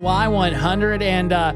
Y100 0.00 1.02
and 1.02 1.32
uh, 1.32 1.52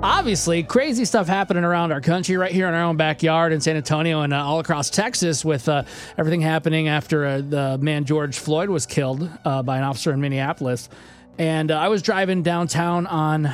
obviously 0.00 0.62
crazy 0.62 1.04
stuff 1.04 1.26
happening 1.26 1.64
around 1.64 1.90
our 1.90 2.00
country 2.00 2.36
right 2.36 2.52
here 2.52 2.68
in 2.68 2.74
our 2.74 2.84
own 2.84 2.96
backyard 2.96 3.52
in 3.52 3.60
San 3.60 3.76
Antonio 3.76 4.20
and 4.20 4.32
uh, 4.32 4.46
all 4.46 4.60
across 4.60 4.90
Texas 4.90 5.44
with 5.44 5.68
uh, 5.68 5.82
everything 6.16 6.40
happening 6.40 6.86
after 6.86 7.26
uh, 7.26 7.40
the 7.40 7.78
man 7.78 8.04
George 8.04 8.38
Floyd 8.38 8.68
was 8.68 8.86
killed 8.86 9.28
uh, 9.44 9.64
by 9.64 9.76
an 9.76 9.82
officer 9.82 10.12
in 10.12 10.20
Minneapolis. 10.20 10.88
And 11.36 11.72
uh, 11.72 11.80
I 11.80 11.88
was 11.88 12.00
driving 12.00 12.44
downtown 12.44 13.08
on 13.08 13.52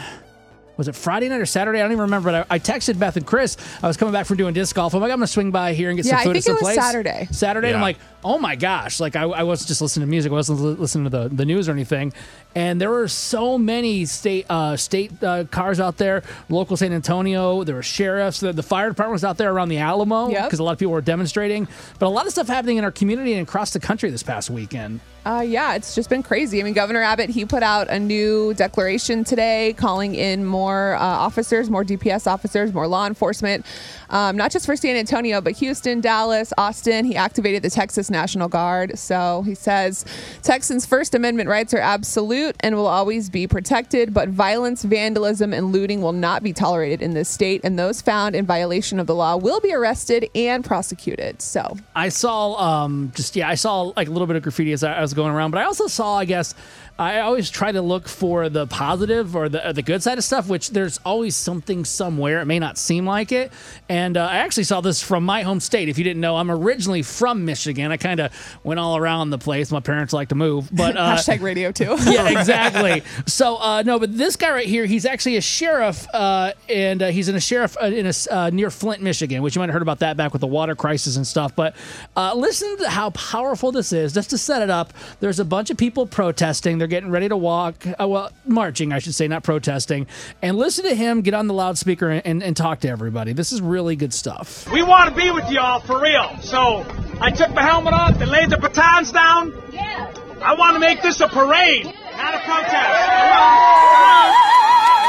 was 0.76 0.88
it 0.88 0.94
Friday 0.94 1.28
night 1.28 1.40
or 1.40 1.46
Saturday? 1.46 1.78
I 1.78 1.82
don't 1.82 1.92
even 1.92 2.02
remember. 2.02 2.30
But 2.30 2.46
I, 2.50 2.56
I 2.56 2.58
texted 2.58 2.98
Beth 2.98 3.16
and 3.16 3.26
Chris. 3.26 3.56
I 3.82 3.86
was 3.86 3.96
coming 3.96 4.12
back 4.12 4.26
from 4.26 4.36
doing 4.36 4.54
disc 4.54 4.74
golf. 4.76 4.94
I'm 4.94 5.00
like, 5.00 5.10
I'm 5.10 5.18
gonna 5.18 5.26
swing 5.26 5.50
by 5.50 5.72
here 5.74 5.90
and 5.90 5.96
get 5.96 6.06
Yeah, 6.06 6.16
I 6.18 6.24
some 6.24 6.32
food 6.32 6.32
think 6.34 6.36
at 6.36 6.38
it 6.38 6.44
some 6.44 6.54
was 6.54 6.62
place. 6.62 6.76
Saturday. 6.76 7.28
Saturday. 7.30 7.68
and 7.68 7.76
I'm 7.76 7.80
Yeah. 7.80 7.86
like, 7.86 7.98
oh 8.24 8.38
my 8.38 8.56
gosh! 8.56 9.00
Like 9.00 9.16
I, 9.16 9.22
I 9.22 9.42
wasn't 9.44 9.68
just 9.68 9.80
listening 9.80 10.06
to 10.06 10.10
music. 10.10 10.32
I 10.32 10.34
wasn't 10.34 10.60
li- 10.60 10.74
listening 10.74 11.04
to 11.04 11.10
the, 11.10 11.28
the 11.28 11.44
news 11.44 11.68
or 11.68 11.72
anything. 11.72 12.12
And 12.54 12.80
there 12.80 12.90
were 12.90 13.08
so 13.08 13.58
many 13.58 14.04
state 14.06 14.46
uh, 14.50 14.76
state 14.76 15.12
uh, 15.22 15.44
cars 15.44 15.80
out 15.80 15.96
there. 15.98 16.22
Local 16.48 16.76
San 16.76 16.92
Antonio. 16.92 17.64
There 17.64 17.74
were 17.74 17.82
sheriffs. 17.82 18.40
The, 18.40 18.52
the 18.52 18.62
fire 18.62 18.88
department 18.88 19.12
was 19.12 19.24
out 19.24 19.36
there 19.38 19.52
around 19.52 19.68
the 19.68 19.78
Alamo 19.78 20.28
Yep. 20.30 20.44
because 20.44 20.58
a 20.58 20.62
lot 20.62 20.72
of 20.72 20.78
people 20.78 20.92
were 20.92 21.00
demonstrating. 21.00 21.68
But 21.98 22.06
a 22.06 22.08
lot 22.08 22.26
of 22.26 22.32
stuff 22.32 22.48
happening 22.48 22.76
in 22.78 22.84
our 22.84 22.90
community 22.92 23.32
and 23.34 23.46
across 23.46 23.72
the 23.72 23.80
country 23.80 24.10
this 24.10 24.22
past 24.22 24.50
weekend. 24.50 25.00
Uh, 25.26 25.40
yeah, 25.40 25.74
it's 25.74 25.96
just 25.96 26.08
been 26.08 26.22
crazy. 26.22 26.60
I 26.60 26.62
mean, 26.62 26.72
Governor 26.72 27.02
Abbott, 27.02 27.30
he 27.30 27.44
put 27.44 27.64
out 27.64 27.90
a 27.90 27.98
new 27.98 28.54
declaration 28.54 29.24
today 29.24 29.74
calling 29.76 30.14
in 30.14 30.44
more 30.44 30.94
uh, 30.94 31.00
officers, 31.00 31.68
more 31.68 31.82
DPS 31.82 32.28
officers, 32.28 32.72
more 32.72 32.86
law 32.86 33.08
enforcement, 33.08 33.66
um, 34.10 34.36
not 34.36 34.52
just 34.52 34.66
for 34.66 34.76
San 34.76 34.94
Antonio, 34.94 35.40
but 35.40 35.54
Houston, 35.54 36.00
Dallas, 36.00 36.52
Austin. 36.56 37.04
He 37.04 37.16
activated 37.16 37.64
the 37.64 37.70
Texas 37.70 38.08
National 38.08 38.46
Guard. 38.46 38.96
So 39.00 39.42
he 39.42 39.56
says 39.56 40.04
Texans' 40.44 40.86
First 40.86 41.12
Amendment 41.12 41.48
rights 41.48 41.74
are 41.74 41.80
absolute 41.80 42.54
and 42.60 42.76
will 42.76 42.86
always 42.86 43.28
be 43.28 43.48
protected, 43.48 44.14
but 44.14 44.28
violence, 44.28 44.84
vandalism, 44.84 45.52
and 45.52 45.72
looting 45.72 46.02
will 46.02 46.12
not 46.12 46.44
be 46.44 46.52
tolerated 46.52 47.02
in 47.02 47.14
this 47.14 47.28
state, 47.28 47.62
and 47.64 47.76
those 47.76 48.00
found 48.00 48.36
in 48.36 48.46
violation 48.46 49.00
of 49.00 49.08
the 49.08 49.14
law 49.16 49.36
will 49.36 49.58
be 49.58 49.74
arrested 49.74 50.30
and 50.36 50.64
prosecuted. 50.64 51.42
So 51.42 51.76
I 51.96 52.10
saw 52.10 52.54
um 52.84 53.10
just 53.16 53.34
yeah, 53.34 53.48
I 53.48 53.56
saw 53.56 53.92
like 53.96 54.06
a 54.06 54.12
little 54.12 54.28
bit 54.28 54.36
of 54.36 54.44
graffiti 54.44 54.70
as 54.70 54.84
I, 54.84 54.92
I 54.92 55.00
was 55.00 55.15
going 55.16 55.32
around, 55.32 55.50
but 55.50 55.60
I 55.60 55.64
also 55.64 55.88
saw, 55.88 56.16
I 56.16 56.24
guess, 56.24 56.54
I 56.98 57.20
always 57.20 57.50
try 57.50 57.72
to 57.72 57.82
look 57.82 58.08
for 58.08 58.48
the 58.48 58.66
positive 58.66 59.36
or 59.36 59.50
the 59.50 59.72
the 59.74 59.82
good 59.82 60.02
side 60.02 60.16
of 60.16 60.24
stuff, 60.24 60.48
which 60.48 60.70
there's 60.70 60.98
always 61.04 61.36
something 61.36 61.84
somewhere. 61.84 62.40
It 62.40 62.46
may 62.46 62.58
not 62.58 62.78
seem 62.78 63.04
like 63.04 63.32
it, 63.32 63.52
and 63.86 64.16
uh, 64.16 64.24
I 64.24 64.36
actually 64.36 64.64
saw 64.64 64.80
this 64.80 65.02
from 65.02 65.22
my 65.22 65.42
home 65.42 65.60
state. 65.60 65.90
If 65.90 65.98
you 65.98 66.04
didn't 66.04 66.22
know, 66.22 66.36
I'm 66.36 66.50
originally 66.50 67.02
from 67.02 67.44
Michigan. 67.44 67.92
I 67.92 67.98
kind 67.98 68.20
of 68.20 68.32
went 68.64 68.80
all 68.80 68.96
around 68.96 69.28
the 69.28 69.36
place. 69.36 69.70
My 69.70 69.80
parents 69.80 70.14
like 70.14 70.30
to 70.30 70.34
move, 70.34 70.70
but 70.72 70.96
uh, 70.96 71.16
hashtag 71.16 71.42
radio 71.42 71.70
too. 71.70 71.96
yeah, 72.06 72.30
exactly. 72.38 73.02
So 73.26 73.56
uh, 73.56 73.82
no, 73.84 73.98
but 73.98 74.16
this 74.16 74.36
guy 74.36 74.50
right 74.50 74.66
here, 74.66 74.86
he's 74.86 75.04
actually 75.04 75.36
a 75.36 75.42
sheriff, 75.42 76.06
uh, 76.14 76.52
and 76.66 77.02
uh, 77.02 77.08
he's 77.08 77.28
in 77.28 77.34
a 77.34 77.40
sheriff 77.40 77.76
uh, 77.78 77.86
in 77.86 78.06
a 78.06 78.12
uh, 78.30 78.48
near 78.50 78.70
Flint, 78.70 79.02
Michigan, 79.02 79.42
which 79.42 79.54
you 79.54 79.60
might 79.60 79.66
have 79.66 79.74
heard 79.74 79.82
about 79.82 79.98
that 79.98 80.16
back 80.16 80.32
with 80.32 80.40
the 80.40 80.46
water 80.46 80.74
crisis 80.74 81.18
and 81.18 81.26
stuff. 81.26 81.54
But 81.54 81.76
uh, 82.16 82.32
listen 82.34 82.74
to 82.78 82.88
how 82.88 83.10
powerful 83.10 83.70
this 83.70 83.92
is. 83.92 84.14
Just 84.14 84.30
to 84.30 84.38
set 84.38 84.62
it 84.62 84.70
up, 84.70 84.94
there's 85.20 85.40
a 85.40 85.44
bunch 85.44 85.70
of 85.70 85.76
people 85.76 86.06
protesting. 86.06 86.78
They're 86.78 86.86
getting 86.86 87.10
ready 87.10 87.28
to 87.28 87.36
walk, 87.36 87.86
uh, 87.86 88.06
well, 88.08 88.30
marching, 88.44 88.92
I 88.92 88.98
should 88.98 89.14
say, 89.14 89.28
not 89.28 89.42
protesting. 89.42 90.06
And 90.42 90.56
listen 90.56 90.84
to 90.84 90.94
him 90.94 91.22
get 91.22 91.34
on 91.34 91.46
the 91.46 91.54
loudspeaker 91.54 92.10
and, 92.10 92.26
and, 92.26 92.42
and 92.42 92.56
talk 92.56 92.80
to 92.80 92.88
everybody. 92.88 93.32
This 93.32 93.52
is 93.52 93.60
really 93.60 93.96
good 93.96 94.12
stuff. 94.12 94.70
We 94.70 94.82
want 94.82 95.10
to 95.10 95.16
be 95.16 95.30
with 95.30 95.50
y'all 95.50 95.80
for 95.80 96.00
real. 96.00 96.36
So 96.40 96.84
I 97.20 97.30
took 97.30 97.54
the 97.54 97.62
helmet 97.62 97.94
off 97.94 98.20
and 98.20 98.30
laid 98.30 98.50
the 98.50 98.58
batons 98.58 99.12
down. 99.12 99.52
Yeah. 99.72 100.12
I 100.42 100.54
want 100.54 100.74
to 100.74 100.80
make 100.80 101.02
this 101.02 101.20
a 101.20 101.28
parade, 101.28 101.86
not 101.86 102.34
a 102.34 102.38
protest. 102.44 103.06
Come 103.08 103.32
on. 103.32 104.34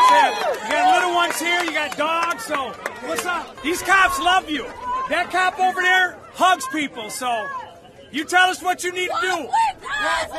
That's 0.09 0.11
it. 0.13 0.63
You 0.63 0.71
got 0.71 0.95
little 0.95 1.13
ones 1.15 1.39
here, 1.39 1.63
you 1.63 1.71
got 1.71 1.97
dogs, 1.97 2.45
so 2.45 2.71
what's 3.07 3.25
up? 3.25 3.61
These 3.61 3.81
cops 3.83 4.19
love 4.19 4.49
you. 4.49 4.63
That 5.09 5.29
cop 5.31 5.59
over 5.59 5.81
there 5.81 6.17
hugs 6.33 6.67
people, 6.67 7.09
so 7.09 7.47
you 8.11 8.23
tell 8.23 8.49
us 8.49 8.61
what 8.61 8.83
you 8.83 8.91
need 8.93 9.09
to 9.09 9.21
do. 9.21 9.49
Let's 9.99 10.33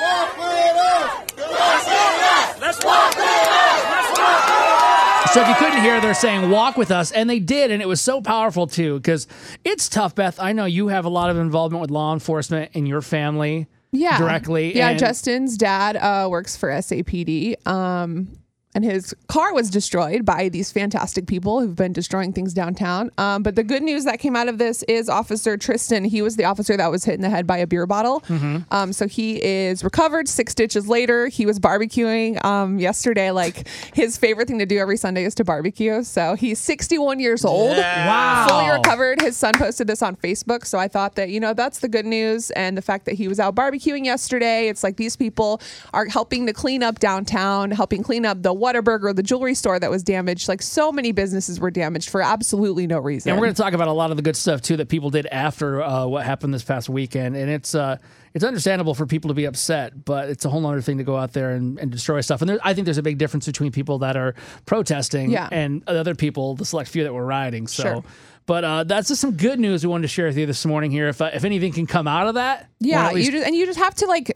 walk 0.00 0.36
with 0.36 2.24
us. 2.24 2.60
Let's 2.60 2.84
walk 2.84 3.16
with 3.16 3.26
us. 3.26 5.34
So 5.34 5.42
if 5.42 5.48
you 5.48 5.54
couldn't 5.56 5.80
hear, 5.80 6.00
they're 6.00 6.14
saying 6.14 6.48
walk 6.50 6.76
with 6.76 6.92
us, 6.92 7.10
and 7.10 7.28
they 7.28 7.40
did, 7.40 7.72
and 7.72 7.82
it 7.82 7.88
was 7.88 8.00
so 8.00 8.20
powerful 8.20 8.68
too, 8.68 9.00
because 9.00 9.26
it's 9.64 9.88
tough, 9.88 10.14
Beth. 10.14 10.38
I 10.38 10.52
know 10.52 10.64
you 10.64 10.86
have 10.88 11.04
a 11.04 11.08
lot 11.08 11.28
of 11.30 11.38
involvement 11.38 11.80
with 11.80 11.90
law 11.90 12.12
enforcement 12.12 12.70
in 12.74 12.86
your 12.86 13.02
family. 13.02 13.66
yeah 13.90 14.18
directly. 14.18 14.76
yeah 14.76 14.94
justin's 14.94 15.56
dad 15.56 15.96
uh, 15.96 16.28
works 16.30 16.56
for 16.56 16.68
sapd 16.68 17.66
um, 17.66 18.28
and 18.74 18.84
his 18.84 19.14
car 19.28 19.54
was 19.54 19.70
destroyed 19.70 20.24
by 20.24 20.48
these 20.48 20.72
fantastic 20.72 21.26
people 21.26 21.60
who've 21.60 21.76
been 21.76 21.92
destroying 21.92 22.32
things 22.32 22.52
downtown. 22.52 23.10
Um, 23.18 23.42
but 23.42 23.54
the 23.54 23.62
good 23.62 23.82
news 23.82 24.04
that 24.04 24.18
came 24.18 24.34
out 24.34 24.48
of 24.48 24.58
this 24.58 24.82
is 24.84 25.08
Officer 25.08 25.56
Tristan. 25.56 26.04
He 26.04 26.22
was 26.22 26.36
the 26.36 26.44
officer 26.44 26.76
that 26.76 26.90
was 26.90 27.04
hit 27.04 27.14
in 27.14 27.20
the 27.20 27.30
head 27.30 27.46
by 27.46 27.58
a 27.58 27.66
beer 27.66 27.86
bottle. 27.86 28.20
Mm-hmm. 28.22 28.58
Um, 28.72 28.92
so 28.92 29.06
he 29.06 29.42
is 29.42 29.84
recovered 29.84 30.28
six 30.28 30.52
stitches 30.52 30.88
later. 30.88 31.28
He 31.28 31.46
was 31.46 31.60
barbecuing 31.60 32.44
um, 32.44 32.78
yesterday. 32.78 33.30
Like 33.30 33.68
his 33.94 34.18
favorite 34.18 34.48
thing 34.48 34.58
to 34.58 34.66
do 34.66 34.78
every 34.78 34.96
Sunday 34.96 35.24
is 35.24 35.34
to 35.36 35.44
barbecue. 35.44 36.02
So 36.02 36.34
he's 36.34 36.58
61 36.58 37.20
years 37.20 37.44
old. 37.44 37.76
Wow. 37.76 38.46
Fully 38.48 38.70
recovered. 38.70 39.20
His 39.20 39.36
son 39.36 39.54
posted 39.54 39.86
this 39.86 40.02
on 40.02 40.16
Facebook. 40.16 40.66
So 40.66 40.78
I 40.78 40.88
thought 40.88 41.14
that, 41.14 41.28
you 41.28 41.38
know, 41.38 41.54
that's 41.54 41.78
the 41.78 41.88
good 41.88 42.06
news. 42.06 42.50
And 42.52 42.76
the 42.76 42.82
fact 42.82 43.04
that 43.04 43.14
he 43.14 43.28
was 43.28 43.38
out 43.38 43.54
barbecuing 43.54 44.04
yesterday, 44.04 44.68
it's 44.68 44.82
like 44.82 44.96
these 44.96 45.16
people 45.16 45.60
are 45.92 46.06
helping 46.06 46.46
to 46.46 46.52
clean 46.52 46.82
up 46.82 46.98
downtown, 46.98 47.70
helping 47.70 48.02
clean 48.02 48.26
up 48.26 48.42
the 48.42 48.63
Whataburger, 48.64 49.14
the 49.14 49.22
jewelry 49.22 49.54
store 49.54 49.78
that 49.78 49.90
was 49.90 50.02
damaged. 50.02 50.48
Like 50.48 50.62
so 50.62 50.90
many 50.90 51.12
businesses 51.12 51.60
were 51.60 51.70
damaged 51.70 52.08
for 52.08 52.22
absolutely 52.22 52.86
no 52.86 52.98
reason. 52.98 53.30
And 53.30 53.38
we're 53.40 53.46
going 53.46 53.54
to 53.54 53.62
talk 53.62 53.74
about 53.74 53.88
a 53.88 53.92
lot 53.92 54.10
of 54.10 54.16
the 54.16 54.22
good 54.22 54.36
stuff 54.36 54.62
too 54.62 54.76
that 54.78 54.88
people 54.88 55.10
did 55.10 55.26
after 55.26 55.82
uh, 55.82 56.06
what 56.06 56.24
happened 56.24 56.54
this 56.54 56.64
past 56.64 56.88
weekend, 56.88 57.36
and 57.36 57.50
it's 57.50 57.74
uh, 57.74 57.98
it's 58.32 58.44
understandable 58.44 58.94
for 58.94 59.06
people 59.06 59.28
to 59.28 59.34
be 59.34 59.44
upset, 59.44 60.04
but 60.04 60.28
it's 60.28 60.44
a 60.44 60.48
whole 60.48 60.64
other 60.66 60.80
thing 60.80 60.98
to 60.98 61.04
go 61.04 61.16
out 61.16 61.32
there 61.32 61.50
and, 61.50 61.78
and 61.78 61.92
destroy 61.92 62.20
stuff. 62.20 62.40
And 62.42 62.48
there, 62.48 62.58
I 62.64 62.74
think 62.74 62.84
there's 62.86 62.98
a 62.98 63.02
big 63.02 63.18
difference 63.18 63.46
between 63.46 63.70
people 63.70 63.98
that 63.98 64.16
are 64.16 64.34
protesting 64.66 65.30
Yeah. 65.30 65.48
and 65.52 65.82
other 65.86 66.16
people, 66.16 66.56
the 66.56 66.64
select 66.64 66.90
few 66.90 67.04
that 67.04 67.12
were 67.12 67.24
rioting. 67.26 67.66
So. 67.68 67.82
Sure. 67.82 68.04
But 68.46 68.64
uh, 68.64 68.84
that's 68.84 69.08
just 69.08 69.22
some 69.22 69.32
good 69.32 69.58
news 69.58 69.82
we 69.84 69.88
wanted 69.90 70.02
to 70.02 70.08
share 70.08 70.26
with 70.26 70.36
you 70.36 70.44
this 70.44 70.66
morning 70.66 70.90
here. 70.90 71.08
If 71.08 71.22
uh, 71.22 71.30
if 71.32 71.44
anything 71.44 71.72
can 71.72 71.86
come 71.86 72.06
out 72.06 72.26
of 72.26 72.34
that, 72.34 72.68
Yeah, 72.78 73.10
least- 73.10 73.26
you 73.26 73.32
just, 73.32 73.46
and 73.46 73.56
you 73.56 73.64
just 73.64 73.78
have 73.78 73.94
to 73.96 74.06
like. 74.06 74.32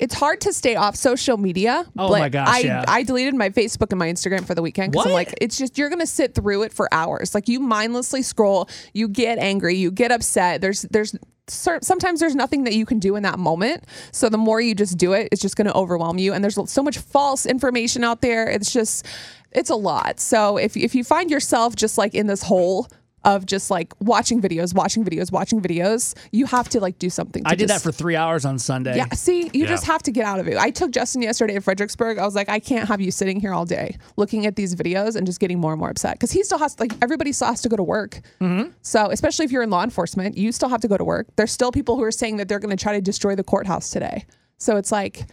It's 0.00 0.14
hard 0.14 0.40
to 0.42 0.52
stay 0.52 0.74
off 0.74 0.96
social 0.96 1.36
media. 1.36 1.84
Oh 1.96 2.08
but 2.08 2.18
my 2.18 2.28
gosh, 2.28 2.48
I 2.48 2.58
yeah. 2.60 2.84
I 2.88 3.04
deleted 3.04 3.34
my 3.34 3.50
Facebook 3.50 3.90
and 3.90 4.00
my 4.00 4.08
Instagram 4.08 4.44
for 4.44 4.56
the 4.56 4.62
weekend 4.62 4.90
because 4.92 5.06
I'm 5.06 5.12
like, 5.12 5.32
it's 5.40 5.56
just 5.56 5.78
you're 5.78 5.90
gonna 5.90 6.06
sit 6.06 6.34
through 6.34 6.62
it 6.64 6.72
for 6.72 6.92
hours. 6.92 7.34
Like 7.36 7.46
you 7.48 7.60
mindlessly 7.60 8.22
scroll, 8.22 8.68
you 8.94 9.06
get 9.06 9.38
angry, 9.38 9.76
you 9.76 9.92
get 9.92 10.10
upset. 10.10 10.60
There's 10.60 10.82
there's 10.82 11.14
sometimes 11.46 12.18
there's 12.18 12.34
nothing 12.34 12.64
that 12.64 12.74
you 12.74 12.84
can 12.84 12.98
do 12.98 13.14
in 13.14 13.22
that 13.22 13.38
moment. 13.38 13.84
So 14.10 14.28
the 14.28 14.38
more 14.38 14.60
you 14.60 14.74
just 14.74 14.98
do 14.98 15.12
it, 15.12 15.28
it's 15.30 15.40
just 15.40 15.54
gonna 15.54 15.72
overwhelm 15.72 16.18
you. 16.18 16.32
And 16.32 16.42
there's 16.42 16.58
so 16.68 16.82
much 16.82 16.98
false 16.98 17.46
information 17.46 18.02
out 18.02 18.22
there. 18.22 18.48
It's 18.48 18.72
just 18.72 19.06
it's 19.52 19.70
a 19.70 19.76
lot. 19.76 20.18
So 20.18 20.56
if 20.56 20.76
if 20.76 20.96
you 20.96 21.04
find 21.04 21.30
yourself 21.30 21.76
just 21.76 21.96
like 21.96 22.14
in 22.14 22.26
this 22.26 22.42
hole. 22.42 22.88
Of 23.24 23.46
just 23.46 23.70
like 23.70 23.94
watching 24.00 24.40
videos, 24.40 24.74
watching 24.74 25.04
videos, 25.04 25.30
watching 25.30 25.60
videos, 25.60 26.12
you 26.32 26.44
have 26.46 26.68
to 26.70 26.80
like 26.80 26.98
do 26.98 27.08
something. 27.08 27.44
To 27.44 27.50
I 27.50 27.54
did 27.54 27.68
that 27.68 27.80
for 27.80 27.92
three 27.92 28.16
hours 28.16 28.44
on 28.44 28.58
Sunday. 28.58 28.96
yeah, 28.96 29.08
see, 29.14 29.42
you 29.52 29.62
Yeah. 29.62 29.66
just 29.68 29.84
have 29.84 30.02
to 30.02 30.10
get 30.10 30.24
out 30.24 30.40
of 30.40 30.48
it. 30.48 30.56
I 30.58 30.70
took 30.70 30.90
Justin 30.90 31.22
yesterday 31.22 31.54
at 31.54 31.62
Fredericksburg. 31.62 32.18
I 32.18 32.24
was 32.24 32.34
like, 32.34 32.48
I 32.48 32.58
can't 32.58 32.88
have 32.88 33.00
you 33.00 33.12
sitting 33.12 33.38
here 33.38 33.54
all 33.54 33.64
day 33.64 33.96
looking 34.16 34.44
at 34.46 34.56
these 34.56 34.74
videos 34.74 35.14
and 35.14 35.24
just 35.24 35.38
getting 35.38 35.60
more 35.60 35.70
and 35.72 35.78
more 35.78 35.88
upset 35.90 36.14
because 36.14 36.32
he 36.32 36.42
still 36.42 36.58
has 36.58 36.80
like 36.80 36.92
everybody 37.00 37.30
still 37.32 37.46
has 37.46 37.60
to 37.62 37.68
go 37.68 37.76
to 37.76 37.84
work. 37.84 38.20
Mm-hmm. 38.40 38.70
So 38.82 39.10
especially 39.12 39.44
if 39.44 39.52
you're 39.52 39.62
in 39.62 39.70
law 39.70 39.84
enforcement, 39.84 40.36
you 40.36 40.50
still 40.50 40.68
have 40.70 40.80
to 40.80 40.88
go 40.88 40.96
to 40.96 41.04
work. 41.04 41.28
There's 41.36 41.52
still 41.52 41.70
people 41.70 41.94
who 41.96 42.02
are 42.02 42.10
saying 42.10 42.38
that 42.38 42.48
they're 42.48 42.58
going 42.58 42.76
to 42.76 42.82
try 42.82 42.94
to 42.94 43.00
destroy 43.00 43.36
the 43.36 43.44
courthouse 43.44 43.90
today. 43.90 44.26
So 44.58 44.76
it's 44.78 44.90
like 44.90 45.26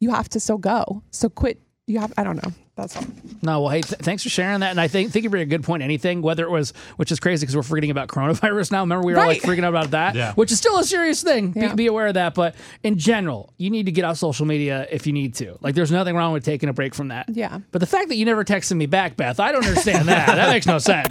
you 0.00 0.10
have 0.12 0.30
to 0.30 0.40
still 0.40 0.58
go. 0.58 1.02
So 1.10 1.28
quit. 1.28 1.60
You 1.86 1.98
have. 2.00 2.12
I 2.16 2.24
don't 2.24 2.36
know. 2.42 2.50
That's 2.76 2.96
all. 2.96 3.04
No, 3.42 3.60
well, 3.60 3.70
hey, 3.70 3.82
th- 3.82 4.00
thanks 4.00 4.22
for 4.24 4.28
sharing 4.30 4.60
that. 4.60 4.70
And 4.70 4.80
I 4.80 4.88
think 4.88 5.12
think 5.12 5.22
you 5.22 5.30
bring 5.30 5.42
a 5.42 5.46
good 5.46 5.62
point. 5.62 5.82
Anything, 5.82 6.22
whether 6.22 6.42
it 6.44 6.50
was, 6.50 6.72
which 6.96 7.12
is 7.12 7.20
crazy 7.20 7.42
because 7.44 7.54
we're 7.54 7.62
forgetting 7.62 7.90
about 7.90 8.08
coronavirus 8.08 8.72
now. 8.72 8.80
Remember, 8.80 9.06
we 9.06 9.12
were 9.12 9.20
all 9.20 9.26
like 9.28 9.42
freaking 9.42 9.64
out 9.64 9.68
about 9.68 9.90
that, 9.92 10.14
Yeah. 10.16 10.32
which 10.32 10.50
is 10.50 10.58
still 10.58 10.78
a 10.78 10.84
serious 10.84 11.22
thing. 11.22 11.52
Be, 11.52 11.68
be 11.74 11.86
aware 11.86 12.06
of 12.08 12.14
that. 12.14 12.34
But 12.34 12.56
in 12.82 12.98
general, 12.98 13.52
you 13.58 13.70
need 13.70 13.86
to 13.86 13.92
get 13.92 14.04
off 14.04 14.16
social 14.16 14.46
media 14.46 14.88
if 14.90 15.06
you 15.06 15.12
need 15.12 15.34
to. 15.36 15.56
Like, 15.60 15.74
there's 15.74 15.92
nothing 15.92 16.16
wrong 16.16 16.32
with 16.32 16.44
taking 16.44 16.68
a 16.68 16.72
break 16.72 16.94
from 16.94 17.08
that. 17.08 17.26
Yeah. 17.28 17.60
But 17.70 17.78
the 17.80 17.86
fact 17.86 18.08
that 18.08 18.16
you 18.16 18.24
never 18.24 18.44
texted 18.44 18.76
me 18.76 18.86
back, 18.86 19.16
Beth, 19.16 19.38
I 19.38 19.52
don't 19.52 19.64
understand 19.64 20.08
that. 20.08 20.34
that 20.34 20.48
makes 20.50 20.66
no 20.66 20.78
sense. 20.78 21.08